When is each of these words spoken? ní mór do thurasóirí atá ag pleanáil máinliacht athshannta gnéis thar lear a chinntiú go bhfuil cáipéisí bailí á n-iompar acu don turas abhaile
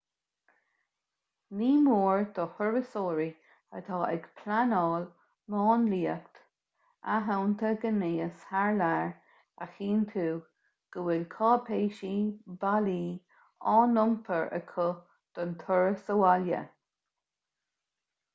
ní 1.57 1.65
mór 1.87 2.21
do 2.37 2.45
thurasóirí 2.59 3.25
atá 3.79 3.97
ag 4.05 4.23
pleanáil 4.39 5.03
máinliacht 5.55 6.39
athshannta 7.17 7.71
gnéis 7.83 8.47
thar 8.53 8.73
lear 8.81 9.05
a 9.65 9.67
chinntiú 9.75 10.31
go 10.97 11.03
bhfuil 11.09 11.25
cáipéisí 11.35 12.13
bailí 12.65 12.95
á 13.75 13.75
n-iompar 13.93 14.49
acu 14.61 14.87
don 15.37 15.53
turas 15.65 16.09
abhaile 16.17 16.63